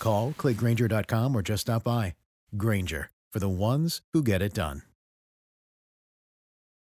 [0.00, 2.14] Call, clickgrainger.com, or just stop by.
[2.56, 4.82] Grainger, for the ones who get it done.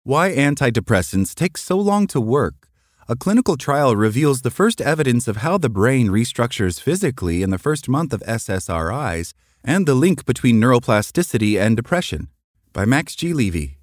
[0.04, 2.68] Why antidepressants take so long to work.
[3.08, 7.60] A clinical trial reveals the first evidence of how the brain restructures physically in the
[7.60, 12.30] first month of SSRIs and the link between neuroplasticity and depression.
[12.74, 13.34] By Max G.
[13.34, 13.78] Levy.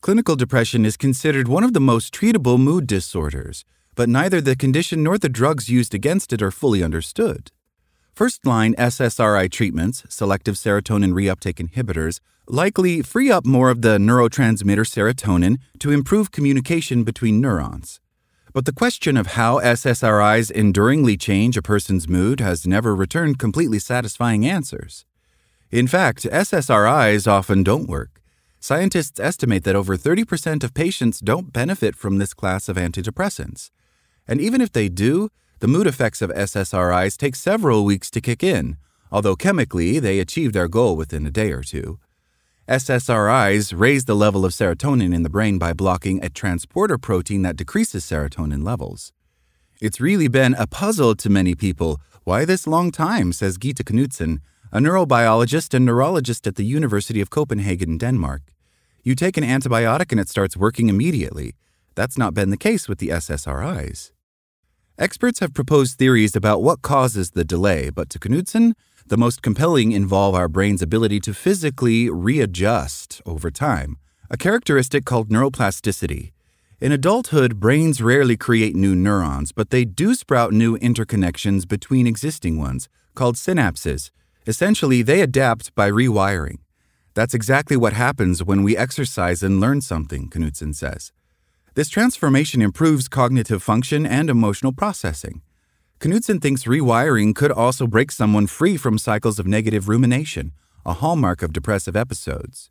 [0.00, 3.64] Clinical depression is considered one of the most treatable mood disorders,
[3.96, 7.50] but neither the condition nor the drugs used against it are fully understood.
[8.12, 14.86] First line SSRI treatments, selective serotonin reuptake inhibitors, likely free up more of the neurotransmitter
[14.86, 18.00] serotonin to improve communication between neurons.
[18.52, 23.78] But the question of how SSRIs enduringly change a person's mood has never returned completely
[23.78, 25.04] satisfying answers.
[25.70, 28.22] In fact, SSRIs often don't work.
[28.60, 33.70] Scientists estimate that over 30% of patients don't benefit from this class of antidepressants.
[34.28, 38.42] And even if they do, the mood effects of SSRIs take several weeks to kick
[38.42, 38.76] in,
[39.10, 41.98] although chemically they achieve their goal within a day or two.
[42.68, 47.56] SSRIs raise the level of serotonin in the brain by blocking a transporter protein that
[47.56, 49.12] decreases serotonin levels.
[49.80, 54.40] It's really been a puzzle to many people why this long time, says Gitte Knudsen,
[54.72, 58.42] a neurobiologist and neurologist at the University of Copenhagen, Denmark.
[59.04, 61.54] You take an antibiotic and it starts working immediately.
[61.94, 64.10] That's not been the case with the SSRIs.
[64.98, 68.74] Experts have proposed theories about what causes the delay, but to Knudsen,
[69.06, 73.98] the most compelling involve our brain's ability to physically readjust over time,
[74.30, 76.32] a characteristic called neuroplasticity.
[76.80, 82.56] In adulthood, brains rarely create new neurons, but they do sprout new interconnections between existing
[82.58, 84.10] ones, called synapses.
[84.46, 86.56] Essentially, they adapt by rewiring.
[87.12, 91.12] That's exactly what happens when we exercise and learn something, Knudsen says.
[91.76, 95.42] This transformation improves cognitive function and emotional processing.
[96.00, 100.52] Knudsen thinks rewiring could also break someone free from cycles of negative rumination,
[100.86, 102.70] a hallmark of depressive episodes.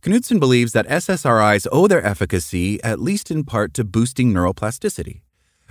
[0.00, 5.22] Knudsen believes that SSRIs owe their efficacy, at least in part, to boosting neuroplasticity.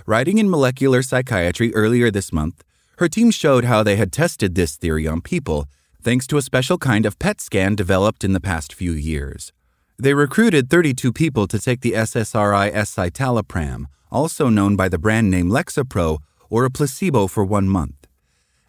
[0.04, 2.62] Writing in Molecular Psychiatry earlier this month,
[2.98, 5.66] her team showed how they had tested this theory on people,
[6.02, 9.54] thanks to a special kind of PET scan developed in the past few years.
[9.96, 15.48] They recruited 32 people to take the SSRI escitalopram, also known by the brand name
[15.48, 16.18] Lexapro,
[16.50, 18.08] or a placebo for one month.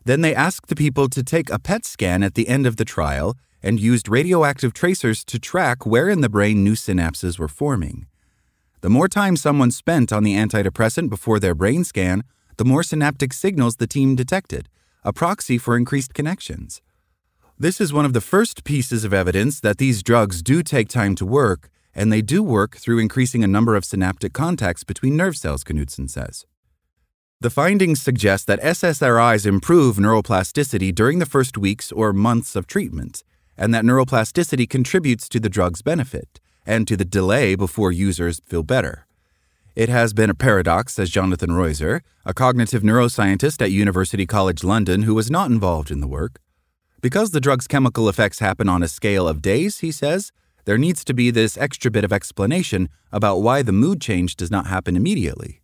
[0.03, 2.85] Then they asked the people to take a PET scan at the end of the
[2.85, 8.05] trial and used radioactive tracers to track where in the brain new synapses were forming.
[8.81, 12.23] The more time someone spent on the antidepressant before their brain scan,
[12.57, 14.69] the more synaptic signals the team detected,
[15.03, 16.83] a proxy for increased connections.
[17.57, 21.15] This is one of the first pieces of evidence that these drugs do take time
[21.15, 25.37] to work, and they do work through increasing a number of synaptic contacts between nerve
[25.37, 26.45] cells, Knudsen says.
[27.39, 33.23] The findings suggest that SSRIs improve neuroplasticity during the first weeks or months of treatment,
[33.57, 38.63] and that neuroplasticity contributes to the drug's benefit and to the delay before users feel
[38.63, 39.07] better.
[39.77, 45.03] It has been a paradox, says Jonathan Roiser, a cognitive neuroscientist at University College London
[45.03, 46.41] who was not involved in the work.
[47.05, 50.31] Because the drug's chemical effects happen on a scale of days, he says,
[50.65, 54.49] there needs to be this extra bit of explanation about why the mood change does
[54.49, 55.61] not happen immediately.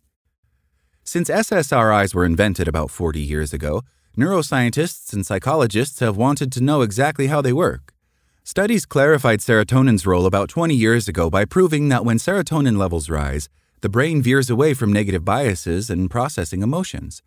[1.02, 3.82] Since SSRIs were invented about 40 years ago,
[4.16, 7.92] neuroscientists and psychologists have wanted to know exactly how they work.
[8.44, 13.48] Studies clarified serotonin's role about 20 years ago by proving that when serotonin levels rise,
[13.80, 17.20] the brain veers away from negative biases and processing emotions.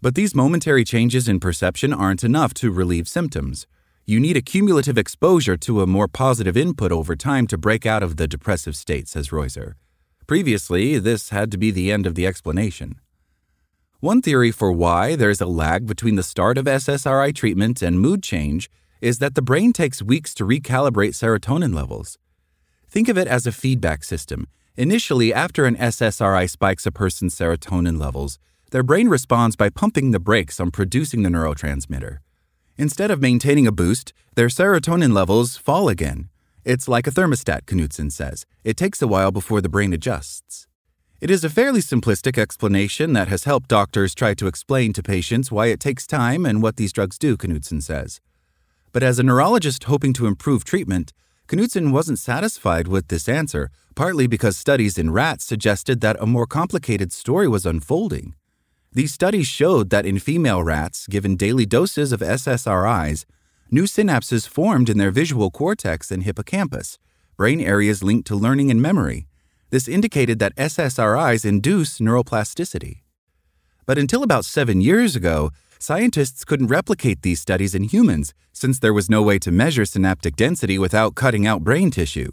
[0.00, 3.66] But these momentary changes in perception aren't enough to relieve symptoms.
[4.06, 8.02] You need a cumulative exposure to a more positive input over time to break out
[8.02, 9.74] of the depressive state, says Roiser.
[10.26, 13.00] Previously, this had to be the end of the explanation.
[14.00, 18.22] One theory for why there's a lag between the start of SSRI treatment and mood
[18.22, 18.70] change
[19.00, 22.18] is that the brain takes weeks to recalibrate serotonin levels.
[22.88, 24.46] Think of it as a feedback system.
[24.76, 28.38] Initially, after an SSRI spikes a person's serotonin levels,
[28.70, 32.18] their brain responds by pumping the brakes on producing the neurotransmitter.
[32.76, 36.28] Instead of maintaining a boost, their serotonin levels fall again.
[36.64, 38.46] It's like a thermostat, Knudsen says.
[38.62, 40.66] It takes a while before the brain adjusts.
[41.20, 45.50] It is a fairly simplistic explanation that has helped doctors try to explain to patients
[45.50, 48.20] why it takes time and what these drugs do, Knudsen says.
[48.92, 51.12] But as a neurologist hoping to improve treatment,
[51.50, 56.46] Knudsen wasn't satisfied with this answer, partly because studies in rats suggested that a more
[56.46, 58.34] complicated story was unfolding.
[58.98, 63.26] These studies showed that in female rats given daily doses of SSRIs,
[63.70, 66.98] new synapses formed in their visual cortex and hippocampus,
[67.36, 69.28] brain areas linked to learning and memory.
[69.70, 73.02] This indicated that SSRIs induce neuroplasticity.
[73.86, 78.92] But until about seven years ago, scientists couldn't replicate these studies in humans since there
[78.92, 82.32] was no way to measure synaptic density without cutting out brain tissue.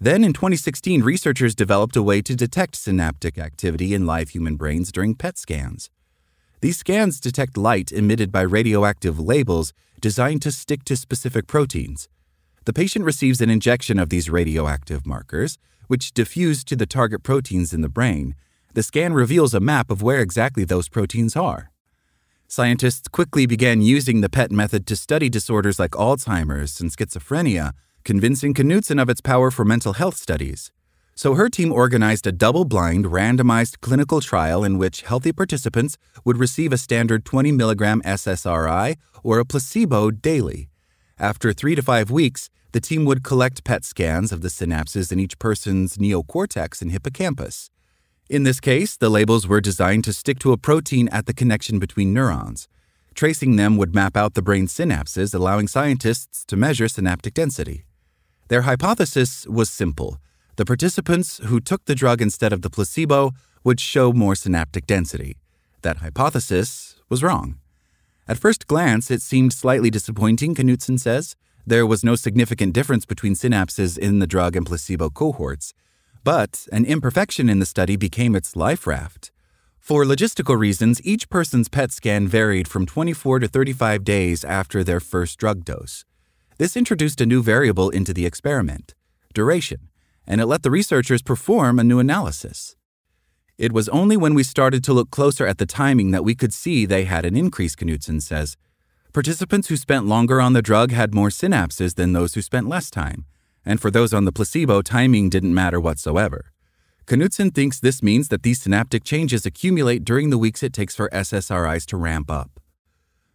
[0.00, 4.92] Then in 2016, researchers developed a way to detect synaptic activity in live human brains
[4.92, 5.90] during PET scans.
[6.60, 12.08] These scans detect light emitted by radioactive labels designed to stick to specific proteins.
[12.64, 15.58] The patient receives an injection of these radioactive markers,
[15.88, 18.36] which diffuse to the target proteins in the brain.
[18.74, 21.72] The scan reveals a map of where exactly those proteins are.
[22.46, 27.72] Scientists quickly began using the PET method to study disorders like Alzheimer's and schizophrenia
[28.04, 30.70] convincing Knudsen of its power for mental health studies.
[31.14, 36.38] So her team organized a double blind, randomized clinical trial in which healthy participants would
[36.38, 40.68] receive a standard 20 mg SSRI or a placebo daily.
[41.18, 45.18] After three to five weeks, the team would collect PET scans of the synapses in
[45.18, 47.70] each person's neocortex and hippocampus.
[48.30, 51.80] In this case, the labels were designed to stick to a protein at the connection
[51.80, 52.68] between neurons.
[53.14, 57.86] Tracing them would map out the brain synapses, allowing scientists to measure synaptic density.
[58.48, 60.18] Their hypothesis was simple
[60.56, 65.36] the participants who took the drug instead of the placebo would show more synaptic density.
[65.82, 67.58] That hypothesis was wrong.
[68.26, 71.36] At first glance, it seemed slightly disappointing, Knudsen says.
[71.64, 75.74] There was no significant difference between synapses in the drug and placebo cohorts.
[76.24, 79.30] But an imperfection in the study became its life raft.
[79.78, 84.98] For logistical reasons, each person's PET scan varied from 24 to 35 days after their
[84.98, 86.04] first drug dose.
[86.58, 88.94] This introduced a new variable into the experiment
[89.32, 89.90] duration,
[90.26, 92.74] and it let the researchers perform a new analysis.
[93.56, 96.52] It was only when we started to look closer at the timing that we could
[96.52, 98.56] see they had an increase, Knudsen says.
[99.12, 102.90] Participants who spent longer on the drug had more synapses than those who spent less
[102.90, 103.24] time,
[103.64, 106.52] and for those on the placebo, timing didn't matter whatsoever.
[107.06, 111.08] Knudsen thinks this means that these synaptic changes accumulate during the weeks it takes for
[111.10, 112.58] SSRIs to ramp up.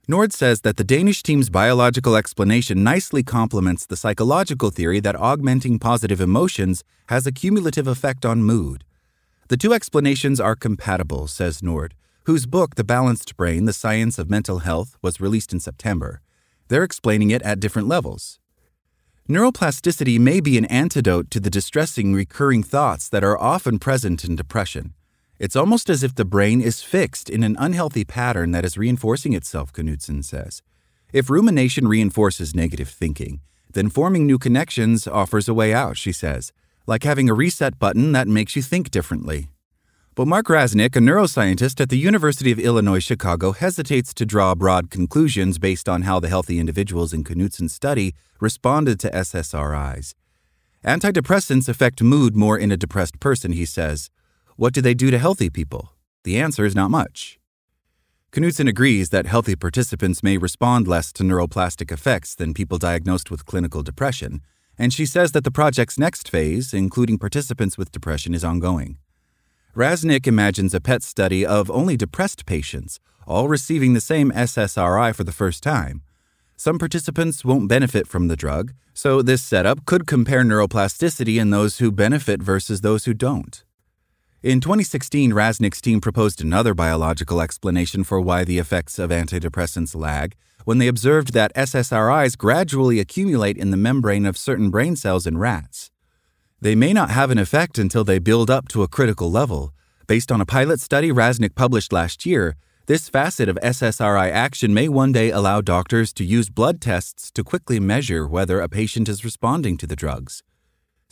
[0.05, 5.79] Nord says that the Danish team's biological explanation nicely complements the psychological theory that augmenting
[5.79, 8.83] positive emotions has a cumulative effect on mood.
[9.47, 11.95] The two explanations are compatible, says Nord,
[12.25, 16.19] whose book, The Balanced Brain The Science of Mental Health, was released in September.
[16.67, 18.39] They're explaining it at different levels.
[19.29, 24.35] Neuroplasticity may be an antidote to the distressing recurring thoughts that are often present in
[24.35, 24.95] depression.
[25.39, 29.33] It's almost as if the brain is fixed in an unhealthy pattern that is reinforcing
[29.33, 30.61] itself, Knudsen says.
[31.11, 36.51] If rumination reinforces negative thinking, then forming new connections offers a way out, she says,
[36.85, 39.49] like having a reset button that makes you think differently.
[40.15, 44.91] But Mark Rasenick, a neuroscientist at the University of Illinois Chicago, hesitates to draw broad
[44.91, 50.13] conclusions based on how the healthy individuals in Knudsen's study responded to SSRIs.
[50.85, 54.11] Antidepressants affect mood more in a depressed person, he says,
[54.55, 55.93] what do they do to healthy people?
[56.23, 57.39] The answer is not much.
[58.35, 63.45] Knudsen agrees that healthy participants may respond less to neuroplastic effects than people diagnosed with
[63.45, 64.41] clinical depression,
[64.77, 68.97] and she says that the project's next phase, including participants with depression, is ongoing.
[69.75, 75.23] Rasenick imagines a PET study of only depressed patients, all receiving the same SSRI for
[75.23, 76.01] the first time.
[76.55, 81.79] Some participants won't benefit from the drug, so this setup could compare neuroplasticity in those
[81.79, 83.63] who benefit versus those who don't.
[84.43, 90.35] In 2016, Rasenick's team proposed another biological explanation for why the effects of antidepressants lag
[90.65, 95.37] when they observed that SSRIs gradually accumulate in the membrane of certain brain cells in
[95.37, 95.91] rats.
[96.59, 99.73] They may not have an effect until they build up to a critical level.
[100.07, 104.89] Based on a pilot study Rasenick published last year, This facet of SSRI action may
[104.89, 109.23] one day allow doctors to use blood tests to quickly measure whether a patient is
[109.23, 110.43] responding to the drugs.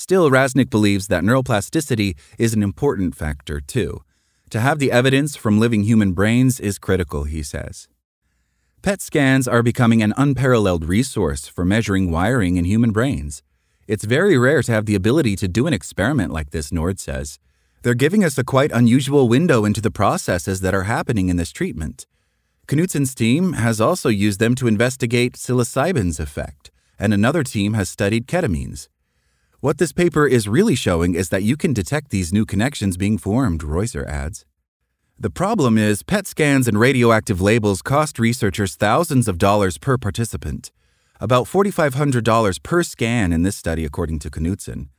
[0.01, 4.01] Still, Rasenick believes that neuroplasticity is an important factor, too.
[4.49, 7.87] To have the evidence from living human brains is critical, he says.
[8.81, 13.43] PET scans are becoming an unparalleled resource for measuring wiring in human brains.
[13.87, 17.37] It's very rare to have the ability to do an experiment like this, Nord says.
[17.83, 21.51] They're giving us a quite unusual window into the processes that are happening in this
[21.51, 22.07] treatment.
[22.67, 28.25] Knudsen's team has also used them to investigate psilocybin's effect, and another team has studied
[28.25, 28.87] ketamines.
[29.61, 33.19] What this paper is really showing is that you can detect these new connections being
[33.19, 34.43] formed, Roiser adds.
[35.19, 40.71] The problem is, PET scans and radioactive labels cost researchers thousands of dollars per participant,
[41.19, 44.89] about $4,500 per scan in this study, according to Knudsen.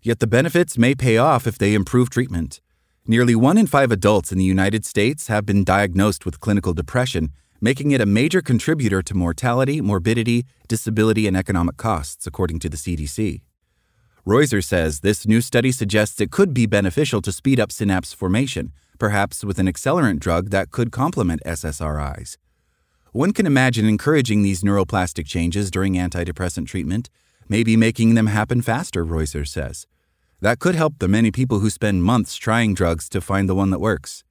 [0.00, 2.62] Yet the benefits may pay off if they improve treatment.
[3.06, 7.32] Nearly one in five adults in the United States have been diagnosed with clinical depression,
[7.60, 12.78] making it a major contributor to mortality, morbidity, disability, and economic costs, according to the
[12.78, 13.42] CDC.
[14.26, 18.72] Roiser says this new study suggests it could be beneficial to speed up synapse formation,
[18.98, 22.36] perhaps with an accelerant drug that could complement SSRIs.
[23.12, 27.08] One can imagine encouraging these neuroplastic changes during antidepressant treatment,
[27.48, 29.86] maybe making them happen faster, Roiser says.
[30.40, 33.70] That could help the many people who spend months trying drugs to find the one
[33.70, 34.24] that works.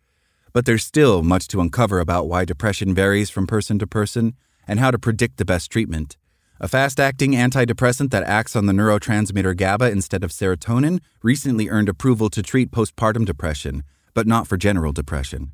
[0.52, 4.36] But there's still much to uncover about why depression varies from person to person
[4.68, 6.18] and how to predict the best treatment.
[6.58, 11.90] A fast acting antidepressant that acts on the neurotransmitter GABA instead of serotonin recently earned
[11.90, 13.84] approval to treat postpartum depression,
[14.14, 15.52] but not for general depression.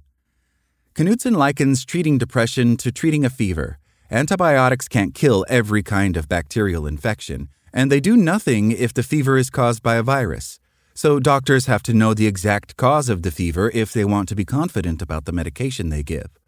[0.96, 3.80] Knudsen likens treating depression to treating a fever.
[4.12, 9.38] Antibiotics can't kill every kind of bacterial infection, and they do nothing if the fever
[9.38, 10.60] is caused by a virus.
[10.94, 14.36] So doctors have to know the exact cause of the fever if they want to
[14.36, 16.41] be confident about the medication they give.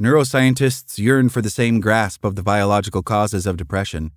[0.00, 4.12] Neuroscientists yearn for the same grasp of the biological causes of depression.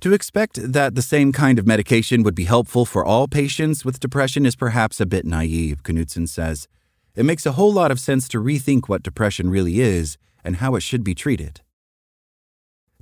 [0.00, 3.98] To expect that the same kind of medication would be helpful for all patients with
[3.98, 6.68] depression is perhaps a bit naive, Knudsen says.
[7.16, 10.74] It makes a whole lot of sense to rethink what depression really is and how
[10.74, 11.62] it should be treated.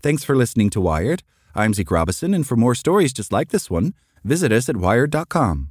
[0.00, 1.24] Thanks for listening to Wired.
[1.56, 5.70] I'm Zeke Robison, and for more stories just like this one, visit us at wired.com.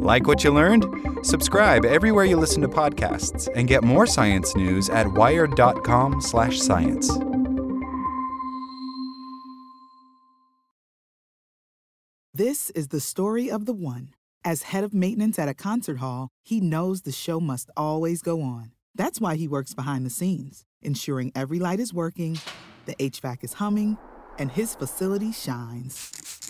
[0.00, 0.86] Like what you learned?
[1.22, 7.18] Subscribe everywhere you listen to podcasts and get more science news at wired.com/science.
[12.34, 14.14] This is the story of the one.
[14.44, 18.42] As head of maintenance at a concert hall, he knows the show must always go
[18.42, 18.72] on.
[18.94, 22.38] That's why he works behind the scenes, ensuring every light is working
[22.86, 23.98] the HVAC is humming,
[24.38, 26.49] and his facility shines.